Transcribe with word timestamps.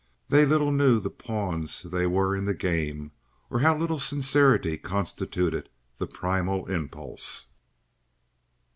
They 0.29 0.47
little 0.47 0.71
knew 0.71 0.99
the 0.99 1.11
pawns 1.11 1.83
they 1.83 2.07
were 2.07 2.35
in 2.35 2.45
the 2.45 2.55
game, 2.55 3.11
or 3.51 3.59
how 3.59 3.77
little 3.77 3.99
sincerity 3.99 4.75
constituted 4.75 5.69
the 5.99 6.07
primal 6.07 6.65
impulse. 6.65 7.45